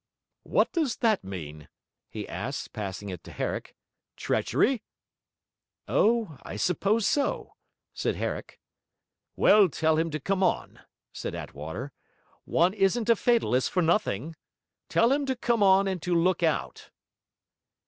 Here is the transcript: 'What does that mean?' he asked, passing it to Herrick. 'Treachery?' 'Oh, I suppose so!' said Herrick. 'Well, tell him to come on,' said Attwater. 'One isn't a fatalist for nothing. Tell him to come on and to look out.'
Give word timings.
'What 0.41 0.71
does 0.71 0.95
that 0.95 1.23
mean?' 1.23 1.69
he 2.09 2.27
asked, 2.27 2.73
passing 2.73 3.09
it 3.09 3.23
to 3.23 3.31
Herrick. 3.31 3.75
'Treachery?' 4.15 4.81
'Oh, 5.87 6.39
I 6.41 6.55
suppose 6.55 7.05
so!' 7.05 7.53
said 7.93 8.15
Herrick. 8.15 8.59
'Well, 9.35 9.69
tell 9.69 9.97
him 9.97 10.09
to 10.09 10.19
come 10.19 10.41
on,' 10.41 10.79
said 11.13 11.35
Attwater. 11.35 11.91
'One 12.45 12.73
isn't 12.73 13.11
a 13.11 13.15
fatalist 13.15 13.69
for 13.69 13.83
nothing. 13.83 14.35
Tell 14.89 15.11
him 15.11 15.27
to 15.27 15.35
come 15.35 15.61
on 15.61 15.87
and 15.87 16.01
to 16.01 16.15
look 16.15 16.41
out.' 16.41 16.89